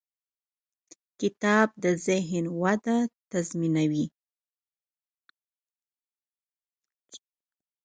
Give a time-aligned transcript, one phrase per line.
[1.19, 2.97] کتاب د ذهن وده
[3.31, 4.05] تضمینوي.